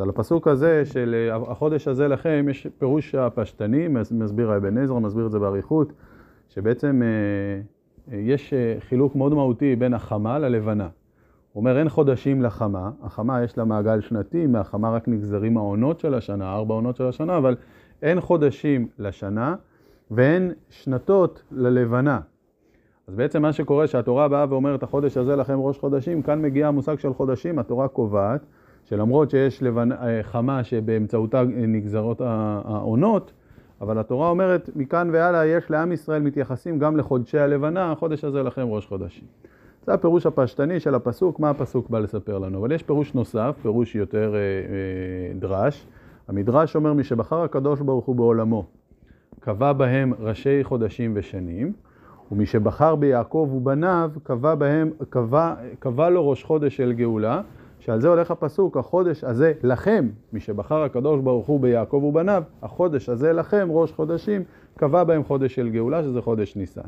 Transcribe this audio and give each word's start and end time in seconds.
על 0.00 0.08
הפסוק 0.08 0.48
הזה 0.48 0.84
של 0.84 1.30
החודש 1.32 1.88
הזה 1.88 2.08
לכם, 2.08 2.46
יש 2.50 2.66
פירוש 2.78 3.14
הפשטני, 3.14 3.88
מסביר 4.10 4.52
האבן 4.52 4.78
עזרא, 4.78 4.98
מסביר 4.98 5.26
את 5.26 5.32
זה 5.32 5.38
באריכות, 5.38 5.92
שבעצם 6.48 7.02
יש 8.12 8.54
חילוק 8.80 9.16
מאוד 9.16 9.34
מהותי 9.34 9.76
בין 9.76 9.94
החמה 9.94 10.38
ללבנה. 10.38 10.88
הוא 11.52 11.60
אומר, 11.60 11.78
אין 11.78 11.88
חודשים 11.88 12.42
לחמה, 12.42 12.90
החמה 13.02 13.42
יש 13.42 13.58
לה 13.58 13.64
מעגל 13.64 14.00
שנתי, 14.00 14.46
מהחמה 14.46 14.90
רק 14.90 15.08
נגזרים 15.08 15.56
העונות 15.56 16.00
של 16.00 16.14
השנה, 16.14 16.52
ארבע 16.52 16.74
עונות 16.74 16.96
של 16.96 17.06
השנה, 17.06 17.36
אבל 17.36 17.56
אין 18.02 18.20
חודשים 18.20 18.88
לשנה 18.98 19.54
ואין 20.10 20.52
שנתות 20.70 21.42
ללבנה. 21.52 22.20
אז 23.06 23.14
בעצם 23.14 23.42
מה 23.42 23.52
שקורה 23.52 23.86
שהתורה 23.86 24.28
באה 24.28 24.46
ואומרת 24.48 24.82
החודש 24.82 25.16
הזה 25.16 25.36
לכם 25.36 25.60
ראש 25.60 25.78
חודשים, 25.78 26.22
כאן 26.22 26.42
מגיע 26.42 26.68
המושג 26.68 26.98
של 26.98 27.12
חודשים, 27.12 27.58
התורה 27.58 27.88
קובעת 27.88 28.40
שלמרות 28.84 29.30
שיש 29.30 29.62
לבנ... 29.62 29.88
חמה 30.22 30.64
שבאמצעותה 30.64 31.42
נגזרות 31.48 32.20
העונות, 32.20 33.32
אבל 33.80 33.98
התורה 33.98 34.28
אומרת 34.28 34.70
מכאן 34.76 35.10
והלאה 35.12 35.46
יש 35.46 35.70
לעם 35.70 35.92
ישראל 35.92 36.22
מתייחסים 36.22 36.78
גם 36.78 36.96
לחודשי 36.96 37.38
הלבנה, 37.38 37.92
החודש 37.92 38.24
הזה 38.24 38.42
לכם 38.42 38.66
ראש 38.68 38.86
חודשים. 38.86 39.24
זה 39.86 39.94
הפירוש 39.94 40.26
הפשטני 40.26 40.80
של 40.80 40.94
הפסוק, 40.94 41.40
מה 41.40 41.50
הפסוק 41.50 41.90
בא 41.90 41.98
לספר 41.98 42.38
לנו. 42.38 42.58
אבל 42.58 42.72
יש 42.72 42.82
פירוש 42.82 43.14
נוסף, 43.14 43.56
פירוש 43.62 43.94
יותר 43.94 44.34
אה, 44.34 44.38
אה, 44.38 45.38
דרש. 45.38 45.86
המדרש 46.28 46.76
אומר, 46.76 46.92
מי 46.92 47.04
שבחר 47.04 47.42
הקדוש 47.42 47.80
ברוך 47.80 48.04
הוא 48.04 48.16
בעולמו, 48.16 48.64
קבע 49.40 49.72
בהם 49.72 50.12
ראשי 50.20 50.64
חודשים 50.64 51.12
ושנים, 51.14 51.72
ומי 52.32 52.46
שבחר 52.46 52.94
ביעקב 52.94 53.50
ובניו, 53.56 54.10
קבע, 54.22 54.54
בהם, 54.54 54.90
קבע, 55.08 55.54
קבע 55.78 56.10
לו 56.10 56.30
ראש 56.30 56.44
חודש 56.44 56.76
של 56.76 56.92
גאולה, 56.92 57.42
שעל 57.90 58.00
זה 58.00 58.08
הולך 58.08 58.30
הפסוק, 58.30 58.76
החודש 58.76 59.24
הזה 59.24 59.52
לכם, 59.62 60.08
מי 60.32 60.40
שבחר 60.40 60.82
הקדוש 60.82 61.20
ברוך 61.20 61.46
הוא 61.46 61.60
ביעקב 61.60 62.04
ובניו, 62.04 62.42
החודש 62.62 63.08
הזה 63.08 63.32
לכם, 63.32 63.68
ראש 63.70 63.92
חודשים, 63.92 64.42
קבע 64.76 65.04
בהם 65.04 65.24
חודש 65.24 65.54
של 65.54 65.68
גאולה, 65.68 66.02
שזה 66.02 66.22
חודש 66.22 66.56
ניסן. 66.56 66.80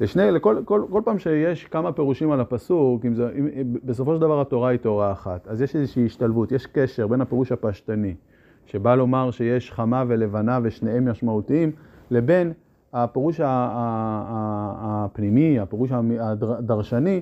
לשני, 0.00 0.30
לכל, 0.30 0.56
כל, 0.64 0.82
כל 0.90 1.02
פעם 1.04 1.18
שיש 1.18 1.64
כמה 1.64 1.92
פירושים 1.92 2.30
על 2.30 2.40
הפסוק, 2.40 3.04
אם 3.04 3.14
זה, 3.14 3.30
אם, 3.38 3.48
בסופו 3.84 4.14
של 4.14 4.20
דבר 4.20 4.40
התורה 4.40 4.68
היא 4.68 4.78
תורה 4.78 5.12
אחת, 5.12 5.48
אז 5.48 5.62
יש 5.62 5.76
איזושהי 5.76 6.06
השתלבות, 6.06 6.52
יש 6.52 6.66
קשר 6.66 7.06
בין 7.06 7.20
הפירוש 7.20 7.52
הפשטני, 7.52 8.14
שבא 8.66 8.94
לומר 8.94 9.30
שיש 9.30 9.72
חמה 9.72 10.04
ולבנה 10.08 10.58
ושניהם 10.62 11.08
משמעותיים, 11.08 11.72
לבין 12.10 12.52
הפירוש 12.92 13.40
הפנימי, 14.80 15.58
הפירוש 15.58 15.90
הדרשני, 16.48 17.20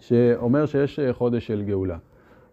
שאומר 0.00 0.66
שיש 0.66 1.00
חודש 1.12 1.46
של 1.46 1.62
גאולה. 1.62 1.96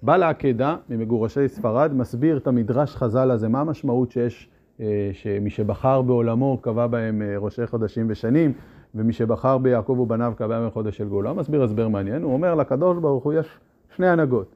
בעל 0.02 0.24
העקדה, 0.24 0.76
ממגורשי 0.90 1.48
ספרד, 1.48 1.94
מסביר 1.94 2.38
את 2.38 2.48
המדרש 2.48 2.96
חז"ל 2.96 3.32
הזה, 3.32 3.48
מה 3.48 3.62
המשמעות 3.62 4.12
שיש, 4.12 4.50
אה, 4.80 5.10
שמי 5.14 5.50
שבחר 5.50 6.02
בעולמו 6.02 6.58
קבע 6.62 6.88
בהם 6.88 7.22
אה, 7.22 7.38
ראשי 7.38 7.68
חודשים 7.68 8.06
ושנים, 8.10 8.54
ומי 8.96 9.14
שבחר 9.14 9.58
ביעקב 9.58 10.00
ובניו 10.00 10.34
קבע 10.38 10.60
בהם 10.60 10.70
חודש 10.70 10.98
של 10.98 11.10
גאולה. 11.10 11.34
מסביר 11.34 11.64
הסבר 11.64 11.88
מעניין, 11.88 12.24
הוא 12.24 12.34
אומר 12.34 12.56
לקדוש 12.56 12.98
ברוך 12.98 13.24
הוא 13.24 13.34
יש 13.34 13.48
שני 13.96 14.08
הנהגות. 14.08 14.56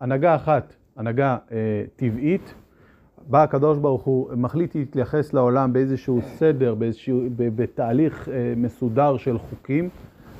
הנהגה 0.00 0.34
אחת, 0.34 0.74
הנהגה 0.96 1.36
אה, 1.52 1.84
טבעית, 1.96 2.54
בה 3.28 3.42
הקדוש 3.42 3.78
ברוך 3.78 4.02
הוא 4.02 4.28
מחליט 4.36 4.74
להתייחס 4.74 5.32
לעולם 5.32 5.72
באיזשהו 5.72 6.20
סדר, 6.22 6.74
באיזשהו, 6.74 7.22
בתהליך 7.36 8.28
אה, 8.28 8.54
מסודר 8.56 9.16
של 9.16 9.38
חוקים, 9.38 9.88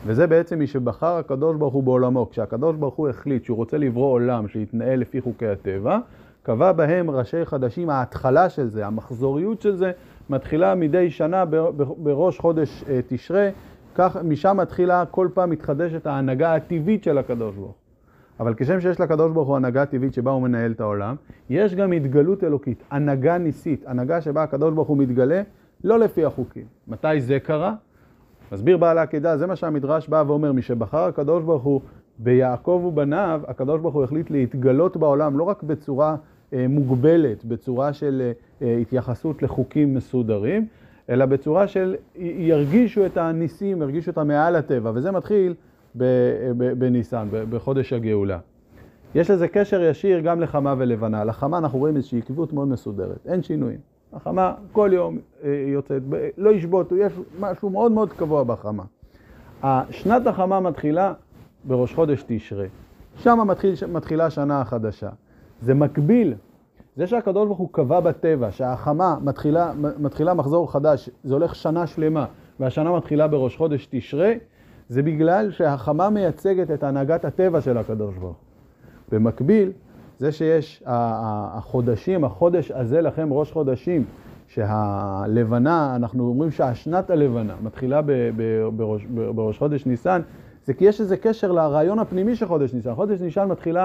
וזה 0.07 0.27
בעצם 0.27 0.59
מי 0.59 0.67
שבחר 0.67 1.17
הקדוש 1.17 1.57
ברוך 1.57 1.75
הוא 1.75 1.83
בעולמו. 1.83 2.31
כשהקדוש 2.31 2.77
ברוך 2.77 2.95
הוא 2.95 3.09
החליט 3.09 3.45
שהוא 3.45 3.57
רוצה 3.57 3.79
לברוא 3.79 4.13
עולם 4.13 4.49
שיתנהל 4.49 5.01
לפי 5.01 5.21
חוקי 5.21 5.47
הטבע, 5.47 5.99
קבע 6.43 6.73
בהם 6.73 7.11
ראשי 7.11 7.45
חדשים, 7.45 7.91
ההתחלה 7.91 8.49
של 8.49 8.69
זה, 8.69 8.87
המחזוריות 8.87 9.63
של 9.63 9.77
זה, 9.77 9.93
מתחילה 10.31 10.75
מדי 10.75 11.11
שנה 11.11 11.45
בראש 11.99 12.39
חודש 12.39 12.85
אה, 12.89 13.01
תשרה, 13.09 13.49
כך 13.95 14.17
משם 14.25 14.57
מתחילה 14.57 15.05
כל 15.11 15.29
פעם 15.35 15.51
מתחדשת 15.51 16.07
ההנהגה 16.07 16.55
הטבעית 16.55 17.05
של 17.05 17.19
הקדוש 17.19 17.55
ברוך 17.55 17.67
הוא. 17.67 17.75
אבל 18.41 18.55
כשם 18.57 18.81
שיש 18.81 19.01
לקדוש 19.01 19.33
ברוך 19.33 19.49
הוא 19.49 19.57
הנהגה 19.57 19.87
טבעית 19.87 20.15
שבה 20.15 20.31
הוא 20.31 20.43
מנהל 20.43 20.73
את 20.73 20.81
העולם, 20.81 21.17
יש 21.51 21.75
גם 21.75 21.93
התגלות 21.93 22.45
אלוקית, 22.45 22.83
הנהגה 22.91 23.39
ניסית, 23.39 23.85
הנהגה 23.87 24.21
שבה 24.21 24.43
הקדוש 24.43 24.75
ברוך 24.75 24.89
הוא 24.89 24.99
מתגלה 24.99 25.43
לא 25.85 25.99
לפי 25.99 26.25
החוקים. 26.25 26.65
מתי 26.89 27.21
זה 27.21 27.39
קרה? 27.41 27.75
מסביר 28.53 28.77
בעל 28.77 28.99
העקידה, 28.99 29.37
זה 29.37 29.47
מה 29.47 29.57
שהמדרש 29.57 30.09
בא 30.09 30.25
ואומר, 30.27 30.53
משבחר 30.53 31.05
הקדוש 31.05 31.45
ברוך 31.45 31.63
הוא 31.63 31.81
ביעקב 32.19 32.83
ובניו, 32.87 33.41
הקדוש 33.49 33.81
ברוך 33.81 33.95
הוא 33.95 34.05
החליט 34.05 34.31
להתגלות 34.31 34.97
בעולם 34.97 35.39
לא 35.39 35.43
רק 35.43 35.63
בצורה 35.63 36.17
אה, 36.53 36.67
מוגבלת, 36.69 37.45
בצורה 37.45 37.93
של 37.93 38.33
אה, 38.63 38.77
התייחסות 38.81 39.43
לחוקים 39.43 39.95
מסודרים, 39.95 40.67
אלא 41.11 41.27
בצורה 41.27 41.69
של 41.69 41.95
ירגישו 42.17 43.07
את 43.07 43.17
הניסים, 43.17 43.83
ירגישו 43.83 44.11
אותם 44.11 44.29
מעל 44.29 44.57
הטבע, 44.57 44.93
וזה 44.95 45.11
מתחיל 45.11 45.55
בניסן, 46.79 47.29
בחודש 47.51 47.93
הגאולה. 47.93 48.39
יש 49.15 49.31
לזה 49.31 49.49
קשר 49.49 49.83
ישיר 49.83 50.21
גם 50.21 50.41
לחמה 50.41 50.75
ולבנה. 50.79 51.25
לחמה 51.25 51.59
אנחנו 51.59 51.79
רואים 51.79 51.97
איזושהי 51.97 52.19
עקבות 52.19 52.53
מאוד 52.53 52.69
מסודרת, 52.69 53.27
אין 53.27 53.43
שינויים. 53.43 53.96
החמה 54.13 54.55
כל 54.73 54.91
יום 54.93 55.19
אה, 55.45 55.65
יוצאת, 55.67 56.03
לא 56.37 56.51
ישבוטו, 56.51 56.97
יש 56.97 57.13
משהו 57.41 57.71
מאוד 57.71 57.93
מאוד 57.93 58.13
קבוע 58.13 58.45
בחמה. 58.45 58.83
שנת 59.91 60.27
החמה 60.27 60.61
מתחילה 60.61 61.13
בראש 61.65 61.95
חודש 61.95 62.25
תשרה. 62.27 62.67
שם 63.17 63.39
מתחיל, 63.47 63.75
מתחילה 63.93 64.27
השנה 64.27 64.61
החדשה. 64.61 65.09
זה 65.63 65.75
מקביל, 65.75 66.35
זה 66.97 67.07
שהקדוש 67.07 67.47
ברוך 67.47 67.59
הוא 67.59 67.69
קבע 67.73 68.01
בטבע 68.01 68.51
שהחמה 68.51 69.17
מתחילה, 69.23 69.73
מתחילה 69.99 70.35
מחזור 70.35 70.73
חדש, 70.73 71.11
זה 71.25 71.35
הולך 71.35 71.55
שנה 71.55 71.87
שלמה, 71.87 72.27
והשנה 72.61 72.97
מתחילה 72.97 73.29
בראש 73.29 73.57
חודש 73.57 73.89
תשרה, 73.91 74.33
זה 74.89 75.03
בגלל 75.03 75.51
שהחמה 75.51 76.11
מייצגת 76.11 76.71
את 76.71 76.83
הנהגת 76.83 77.25
הטבע 77.25 77.61
של 77.61 77.79
הקדוש 77.79 78.17
ברוך 78.17 78.37
הוא. 78.37 78.47
במקביל, 79.13 79.73
זה 80.19 80.33
שיש 80.33 80.83
החודשים, 80.87 82.25
החודש 82.25 82.71
הזה 82.71 83.01
לכם 83.01 83.33
ראש 83.33 83.53
חודשים, 83.53 84.05
שהלבנה, 84.49 85.97
אנחנו 85.97 86.29
אומרים 86.29 86.51
שהשנת 86.51 87.11
הלבנה 87.11 87.55
מתחילה 87.63 88.01
בראש, 88.77 89.05
בראש 89.35 89.59
חודש 89.59 89.87
ניסן, 89.87 90.21
זה 90.65 90.75
כי 90.75 90.85
יש 90.85 91.01
איזה 91.01 91.17
קשר 91.17 91.53
לרעיון 91.53 91.99
הפנימי 91.99 92.37
של 92.37 92.47
חודש 92.47 92.75
ניסן. 92.75 92.95
חודש 92.95 93.21
ניסן 93.21 93.49
מתחילה 93.49 93.83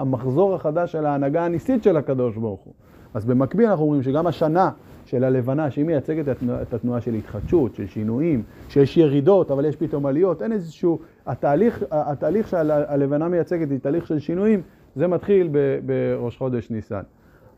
המחזור 0.00 0.54
החדש 0.54 0.92
של 0.92 1.06
ההנהגה 1.06 1.44
הניסית 1.44 1.82
של 1.82 1.96
הקדוש 1.96 2.36
ברוך 2.36 2.60
הוא. 2.60 2.72
אז 3.14 3.24
במקביל 3.24 3.66
אנחנו 3.66 3.84
אומרים 3.84 4.02
שגם 4.02 4.26
השנה 4.26 4.70
של 5.04 5.24
הלבנה, 5.24 5.70
שהיא 5.70 5.84
מייצגת 5.84 6.36
את 6.62 6.74
התנועה 6.74 7.00
של 7.00 7.14
התחדשות, 7.14 7.74
של 7.74 7.86
שינויים, 7.86 8.42
שיש 8.68 8.96
ירידות, 8.96 9.50
אבל 9.50 9.64
יש 9.64 9.76
פתאום 9.76 10.06
עליות, 10.06 10.42
אין 10.42 10.52
איזשהו... 10.52 10.98
התהליך, 11.26 11.84
התהליך 11.90 12.48
שהלבנה 12.48 13.28
מייצגת 13.28 13.70
היא 13.70 13.78
תהליך 13.78 14.06
של 14.06 14.18
שינויים, 14.18 14.62
זה 14.96 15.06
מתחיל 15.06 15.50
בראש 15.86 16.36
חודש 16.36 16.70
ניסן. 16.70 17.02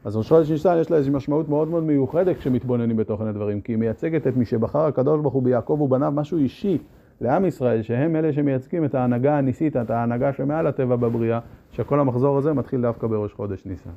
אז 0.05 0.17
ראש 0.17 0.29
חודש 0.29 0.51
ניסן 0.51 0.77
יש 0.81 0.91
לה 0.91 0.97
איזושהי 0.97 1.17
משמעות 1.17 1.49
מאוד 1.49 1.69
מאוד 1.69 1.85
מיוחדת 1.85 2.37
כשמתבוננים 2.37 2.97
בתוכן 2.97 3.27
הדברים, 3.27 3.61
כי 3.61 3.73
היא 3.73 3.79
מייצגת 3.79 4.27
את 4.27 4.37
מי 4.37 4.45
שבחר 4.45 4.87
הקדוש 4.87 5.21
ברוך 5.21 5.35
הוא 5.35 5.43
ביעקב 5.43 5.81
ובניו 5.81 6.13
משהו 6.15 6.39
אישי 6.39 6.79
לעם 7.21 7.45
ישראל, 7.45 7.83
שהם 7.83 8.17
אלה 8.17 8.33
שמייצגים 8.33 8.85
את 8.85 8.95
ההנהגה 8.95 9.39
הניסית, 9.39 9.77
את 9.77 9.91
ההנהגה 9.91 10.33
שמעל 10.33 10.67
הטבע 10.67 10.97
בבריאה, 10.97 11.41
שכל 11.73 12.01
המחזור 12.01 12.39
הזה 12.39 12.53
מתחיל 12.53 12.81
דווקא 12.83 13.07
בראש 13.07 13.33
חודש 13.33 13.67
ניסן. 13.67 13.91